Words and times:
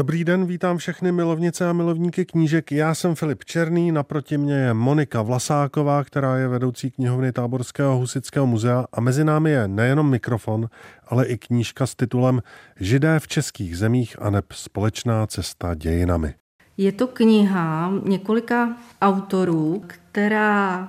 Dobrý 0.00 0.24
den, 0.24 0.46
vítám 0.46 0.78
všechny 0.78 1.12
milovnice 1.12 1.68
a 1.68 1.72
milovníky 1.72 2.24
knížek. 2.24 2.72
Já 2.72 2.94
jsem 2.94 3.14
Filip 3.14 3.44
Černý, 3.44 3.92
naproti 3.92 4.38
mě 4.38 4.54
je 4.54 4.74
Monika 4.74 5.22
Vlasáková, 5.22 6.04
která 6.04 6.36
je 6.36 6.48
vedoucí 6.48 6.90
knihovny 6.90 7.32
Táborského 7.32 7.96
husického 7.96 8.46
muzea 8.46 8.84
a 8.92 9.00
mezi 9.00 9.24
námi 9.24 9.50
je 9.50 9.68
nejenom 9.68 10.10
mikrofon, 10.10 10.68
ale 11.06 11.26
i 11.26 11.38
knížka 11.38 11.86
s 11.86 11.94
titulem 11.94 12.42
Židé 12.80 13.20
v 13.20 13.28
českých 13.28 13.78
zemích 13.78 14.16
a 14.22 14.30
neb 14.30 14.44
společná 14.52 15.26
cesta 15.26 15.74
dějinami. 15.74 16.34
Je 16.76 16.92
to 16.92 17.06
kniha 17.06 17.92
několika 18.04 18.76
autorů, 19.02 19.82
která 19.86 20.88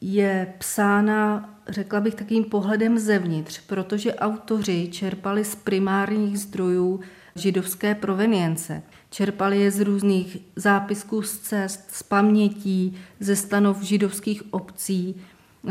je 0.00 0.54
psána, 0.58 1.50
řekla 1.68 2.00
bych, 2.00 2.14
takým 2.14 2.44
pohledem 2.44 2.98
zevnitř, 2.98 3.60
protože 3.66 4.14
autoři 4.14 4.88
čerpali 4.88 5.44
z 5.44 5.54
primárních 5.54 6.38
zdrojů 6.38 7.00
židovské 7.40 7.94
provenience. 7.94 8.82
Čerpali 9.10 9.60
je 9.60 9.70
z 9.70 9.80
různých 9.80 10.38
zápisků 10.56 11.22
z 11.22 11.38
cest, 11.38 11.90
z 11.90 12.02
pamětí, 12.02 12.96
ze 13.20 13.36
stanov 13.36 13.82
židovských 13.82 14.42
obcí, 14.50 15.14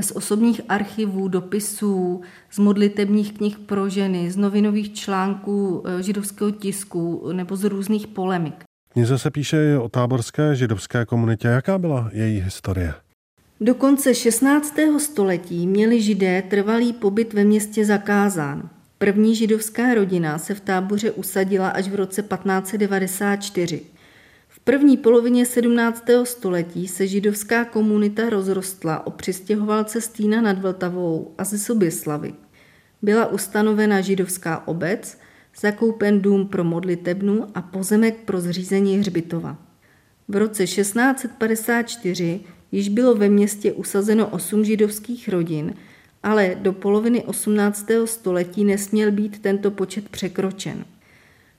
z 0.01 0.11
osobních 0.11 0.61
archivů, 0.69 1.27
dopisů, 1.27 2.21
z 2.51 2.59
modlitebních 2.59 3.37
knih 3.37 3.59
pro 3.59 3.89
ženy, 3.89 4.31
z 4.31 4.37
novinových 4.37 4.93
článků 4.93 5.83
eh, 5.85 6.03
židovského 6.03 6.51
tisku 6.51 7.29
nebo 7.33 7.55
z 7.55 7.63
různých 7.63 8.07
polemik. 8.07 8.63
Knize 8.93 9.17
se 9.17 9.31
píše 9.31 9.77
o 9.77 9.89
táborské 9.89 10.55
židovské 10.55 11.05
komunitě. 11.05 11.47
Jaká 11.47 11.77
byla 11.77 12.09
její 12.13 12.39
historie? 12.39 12.93
Do 13.61 13.75
konce 13.75 14.15
16. 14.15 14.75
století 14.97 15.67
měli 15.67 16.01
židé 16.01 16.41
trvalý 16.41 16.93
pobyt 16.93 17.33
ve 17.33 17.43
městě 17.43 17.85
zakázán. 17.85 18.69
První 18.99 19.35
židovská 19.35 19.93
rodina 19.93 20.37
se 20.37 20.55
v 20.55 20.59
táboře 20.59 21.11
usadila 21.11 21.69
až 21.69 21.87
v 21.87 21.95
roce 21.95 22.21
1594. 22.21 23.81
V 24.47 24.59
první 24.59 24.97
polovině 24.97 25.45
17. 25.45 26.05
století 26.23 26.87
se 26.87 27.07
židovská 27.07 27.65
komunita 27.65 28.29
rozrostla 28.29 29.07
o 29.07 29.11
přistěhovalce 29.11 30.01
Stýna 30.01 30.41
nad 30.41 30.59
Vltavou 30.59 31.33
a 31.37 31.43
ze 31.43 31.57
Soběslavy. 31.57 32.33
Byla 33.01 33.25
ustanovena 33.25 34.01
židovská 34.01 34.67
obec, 34.67 35.17
zakoupen 35.59 36.21
dům 36.21 36.47
pro 36.47 36.63
modlitebnu 36.63 37.47
a 37.55 37.61
pozemek 37.61 38.15
pro 38.25 38.41
zřízení 38.41 38.97
hřbitova. 38.97 39.57
V 40.27 40.35
roce 40.35 40.65
1654 40.65 42.39
již 42.71 42.89
bylo 42.89 43.15
ve 43.15 43.29
městě 43.29 43.73
usazeno 43.73 44.27
osm 44.27 44.65
židovských 44.65 45.29
rodin– 45.29 45.73
ale 46.23 46.55
do 46.59 46.73
poloviny 46.73 47.23
18. 47.23 47.87
století 48.05 48.63
nesměl 48.63 49.11
být 49.11 49.39
tento 49.39 49.71
počet 49.71 50.09
překročen. 50.09 50.85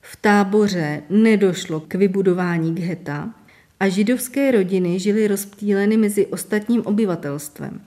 V 0.01 0.15
táboře 0.15 1.03
nedošlo 1.09 1.79
k 1.79 1.95
vybudování 1.95 2.75
geta 2.75 3.33
a 3.79 3.87
židovské 3.87 4.51
rodiny 4.51 4.99
žily 4.99 5.27
rozptýleny 5.27 5.97
mezi 5.97 6.25
ostatním 6.25 6.81
obyvatelstvem. 6.85 7.81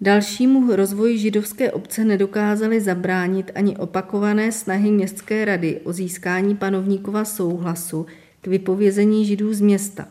Dalšímu 0.00 0.76
rozvoji 0.76 1.18
židovské 1.18 1.72
obce 1.72 2.04
nedokázaly 2.04 2.80
zabránit 2.80 3.50
ani 3.54 3.76
opakované 3.76 4.52
snahy 4.52 4.90
městské 4.90 5.44
rady 5.44 5.80
o 5.84 5.92
získání 5.92 6.56
panovníkova 6.56 7.24
souhlasu 7.24 8.06
k 8.40 8.46
vypovězení 8.46 9.26
židů 9.26 9.54
z 9.54 9.60
města. 9.60 10.08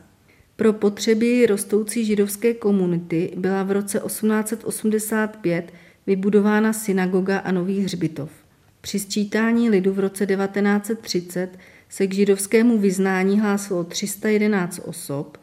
Pro 0.56 0.73
potřeby 0.73 1.46
rostoucí 1.46 2.06
židovské 2.06 2.54
komunity 2.54 3.33
byla 3.38 3.64
v 3.64 3.72
roce 3.72 4.00
1885 4.05 5.73
vybudována 6.08 6.73
synagoga 6.73 7.38
a 7.38 7.52
nový 7.52 7.80
hřbitov. 7.80 8.30
Při 8.82 9.00
sčítání 9.00 9.70
lidu 9.70 9.94
v 9.94 10.00
roce 10.00 10.26
1930 10.26 11.60
se 11.89 12.08
k 12.08 12.14
židovskému 12.14 12.77
vyznání 12.77 13.39
hlásilo 13.39 13.83
311 13.83 14.82
osob. 14.86 15.38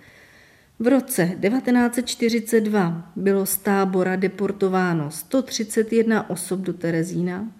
V 0.79 0.87
roce 0.87 1.27
1942 1.27 3.13
bylo 3.17 3.47
z 3.47 3.57
tábora 3.57 4.17
deportováno 4.17 5.11
131 5.11 6.31
osob 6.31 6.61
do 6.61 6.73
Terezína 6.73 7.53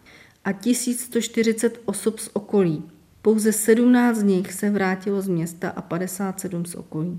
a 0.45 0.53
1140 0.53 1.81
osob 1.85 2.19
z 2.19 2.31
okolí. 2.33 2.83
Pouze 3.23 3.53
17 3.53 4.17
z 4.17 4.23
nich 4.23 4.53
se 4.53 4.71
vrátilo 4.71 5.23
z 5.23 5.29
města 5.29 5.71
a 5.71 5.83
57 5.83 6.67
z 6.67 6.75
okolí. 6.75 7.19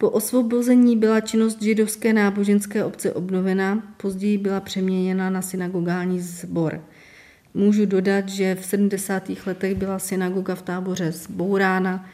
Po 0.00 0.10
osvobození 0.10 0.96
byla 0.96 1.20
činnost 1.20 1.62
židovské 1.62 2.12
náboženské 2.12 2.84
obce 2.84 3.12
obnovena, 3.12 3.94
později 3.96 4.38
byla 4.38 4.60
přeměněna 4.60 5.30
na 5.30 5.42
synagogální 5.42 6.20
sbor. 6.20 6.80
Můžu 7.54 7.86
dodat, 7.86 8.28
že 8.28 8.54
v 8.54 8.64
70. 8.64 9.30
letech 9.46 9.74
byla 9.74 9.98
synagoga 9.98 10.54
v 10.54 10.62
táboře 10.62 11.12
zbourána 11.12 12.06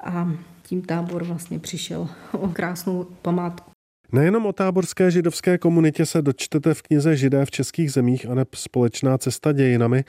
a 0.00 0.32
tím 0.62 0.82
tábor 0.82 1.24
vlastně 1.24 1.58
přišel 1.58 2.08
o 2.32 2.48
krásnou 2.48 3.06
památku. 3.22 3.70
Nejenom 4.12 4.46
o 4.46 4.52
táborské 4.52 5.10
židovské 5.10 5.58
komunitě 5.58 6.06
se 6.06 6.22
dočtete 6.22 6.74
v 6.74 6.82
knize 6.82 7.16
Židé 7.16 7.44
v 7.44 7.50
českých 7.50 7.92
zemích 7.92 8.26
a 8.26 8.44
společná 8.54 9.18
cesta 9.18 9.52
dějinami. 9.52 10.04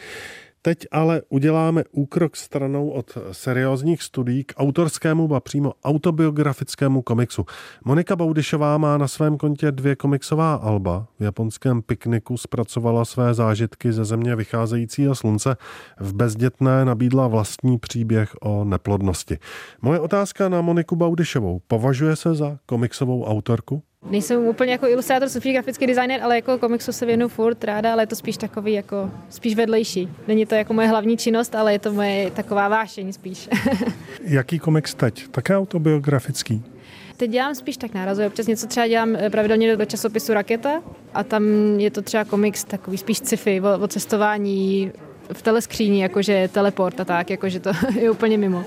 Teď 0.68 0.88
ale 0.92 1.22
uděláme 1.30 1.84
úkrok 1.92 2.36
stranou 2.36 2.90
od 2.90 3.18
seriózních 3.32 4.04
studií 4.04 4.44
k 4.44 4.54
autorskému, 4.58 5.36
a 5.36 5.40
přímo 5.40 5.74
autobiografickému 5.84 7.02
komiksu. 7.02 7.46
Monika 7.86 8.16
Baudišová 8.16 8.78
má 8.78 8.98
na 8.98 9.08
svém 9.08 9.38
kontě 9.38 9.72
dvě 9.72 9.96
komiksová 9.96 10.54
alba. 10.54 11.08
V 11.20 11.24
japonském 11.24 11.82
pikniku 11.82 12.38
zpracovala 12.38 13.06
své 13.06 13.34
zážitky 13.34 13.94
ze 13.94 14.06
země 14.06 14.36
vycházející 14.36 15.08
a 15.08 15.16
slunce. 15.16 15.58
V 16.00 16.14
bezdětné 16.14 16.86
nabídla 16.86 17.28
vlastní 17.28 17.78
příběh 17.78 18.36
o 18.42 18.64
neplodnosti. 18.64 19.38
Moje 19.82 20.00
otázka 20.00 20.50
na 20.50 20.62
Moniku 20.62 20.96
Baudišovou. 20.96 21.62
Považuje 21.68 22.16
se 22.16 22.36
za 22.36 22.58
komiksovou 22.66 23.26
autorku? 23.26 23.84
Nejsem 24.10 24.46
úplně 24.46 24.72
jako 24.72 24.88
ilustrátor, 24.88 25.30
Sofie 25.30 25.54
grafický 25.54 25.88
designer, 25.88 26.22
ale 26.24 26.36
jako 26.36 26.58
komiksu 26.58 26.92
se 26.92 27.06
věnu 27.06 27.28
furt 27.28 27.64
ráda, 27.64 27.94
ale 27.94 28.04
je 28.04 28.08
to 28.08 28.16
spíš 28.16 28.38
takový 28.38 28.74
jako 28.74 29.12
spíš 29.30 29.56
vedlejší. 29.56 30.10
Není 30.28 30.46
to 30.46 30.56
jako 30.56 30.74
moje 30.74 30.88
hlavní 30.88 31.18
činnost, 31.18 31.56
ale 31.56 31.74
je 31.74 31.80
to 31.80 31.94
moje 31.94 32.32
taková 32.32 32.68
vášeň 32.68 33.14
spíš. 33.14 33.50
Jaký 34.22 34.60
komiks 34.60 34.94
teď? 34.94 35.28
Také 35.28 35.58
autobiografický? 35.58 36.64
Teď 37.18 37.32
dělám 37.32 37.56
spíš 37.56 37.78
tak 37.78 37.94
nárazově. 37.94 38.28
Občas 38.28 38.48
něco 38.48 38.68
třeba 38.68 38.88
dělám 38.88 39.16
eh, 39.16 39.30
pravidelně 39.30 39.76
do 39.76 39.86
časopisu 39.86 40.34
Raketa 40.34 40.82
a 41.14 41.24
tam 41.24 41.44
je 41.80 41.92
to 41.92 42.02
třeba 42.02 42.26
komiks 42.26 42.64
takový 42.64 42.98
spíš 42.98 43.18
sci-fi 43.18 43.62
o, 43.62 43.84
o 43.84 43.88
cestování 43.88 44.92
v 45.34 45.42
teleskříni, 45.42 46.02
jakože 46.02 46.50
teleport 46.54 47.00
a 47.00 47.06
tak, 47.06 47.30
jakože 47.30 47.60
to 47.60 47.72
je 48.00 48.12
úplně 48.12 48.38
mimo. 48.38 48.64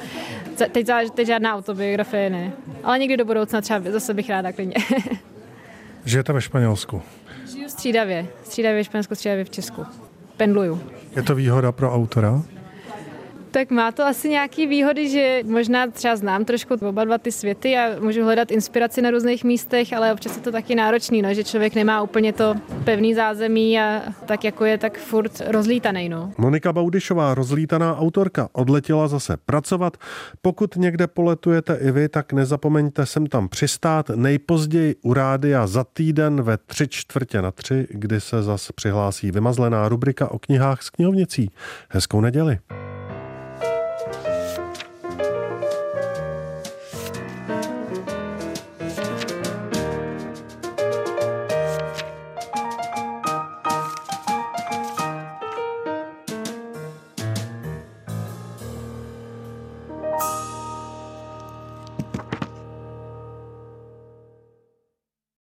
Teď, 0.72 0.86
teď 1.14 1.26
žádná 1.26 1.54
autobiografie 1.54 2.30
ne, 2.30 2.52
ale 2.84 2.98
někdy 2.98 3.16
do 3.16 3.24
budoucna 3.24 3.60
třeba 3.60 3.80
zase 3.90 4.14
bych 4.14 4.28
ráda 4.28 4.52
klidně. 4.52 4.74
Žijete 6.04 6.32
ve 6.32 6.40
Španělsku? 6.40 7.02
Žiju 7.52 7.68
střídavě. 7.68 8.26
Střídavě 8.44 8.82
v 8.82 8.86
Španělsku, 8.86 9.14
střídavě 9.14 9.44
v 9.44 9.50
Česku. 9.50 9.86
Pendluju. 10.36 10.82
Je 11.16 11.22
to 11.22 11.34
výhoda 11.34 11.72
pro 11.72 11.94
autora? 11.94 12.42
Tak 13.50 13.70
má 13.70 13.92
to 13.92 14.02
asi 14.04 14.28
nějaké 14.28 14.66
výhody, 14.66 15.08
že 15.08 15.42
možná 15.46 15.86
třeba 15.86 16.16
znám 16.16 16.44
trošku 16.44 16.74
oba 16.74 17.04
dva 17.04 17.18
ty 17.18 17.32
světy 17.32 17.76
a 17.76 18.00
můžu 18.00 18.24
hledat 18.24 18.50
inspiraci 18.50 19.02
na 19.02 19.10
různých 19.10 19.44
místech, 19.44 19.92
ale 19.92 20.12
občas 20.12 20.36
je 20.36 20.42
to 20.42 20.52
taky 20.52 20.74
náročný, 20.74 21.22
no, 21.22 21.34
že 21.34 21.44
člověk 21.44 21.74
nemá 21.74 22.02
úplně 22.02 22.32
to 22.32 22.54
pevný 22.84 23.14
zázemí 23.14 23.80
a 23.80 24.02
tak 24.26 24.44
jako 24.44 24.64
je 24.64 24.78
tak 24.78 24.98
furt 24.98 25.42
rozlítaný. 25.46 26.08
No. 26.08 26.32
Monika 26.38 26.72
Baudišová, 26.72 27.34
rozlítaná 27.34 27.98
autorka, 27.98 28.48
odletěla 28.52 29.08
zase 29.08 29.36
pracovat. 29.36 29.96
Pokud 30.42 30.76
někde 30.76 31.06
poletujete 31.06 31.78
i 31.82 31.90
vy, 31.90 32.08
tak 32.08 32.32
nezapomeňte 32.32 33.06
sem 33.06 33.26
tam 33.26 33.48
přistát 33.48 34.08
nejpozději 34.08 34.96
u 35.02 35.14
rádia 35.14 35.66
za 35.66 35.84
týden 35.84 36.42
ve 36.42 36.56
tři 36.56 36.88
čtvrtě 36.88 37.42
na 37.42 37.50
tři, 37.50 37.86
kdy 37.90 38.20
se 38.20 38.42
zase 38.42 38.72
přihlásí 38.72 39.30
vymazlená 39.30 39.88
rubrika 39.88 40.30
o 40.30 40.38
knihách 40.38 40.82
s 40.82 40.90
knihovnicí. 40.90 41.50
Hezkou 41.88 42.20
neděli. 42.20 42.58